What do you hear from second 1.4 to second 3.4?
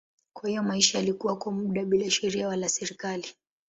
muda bila sheria wala serikali.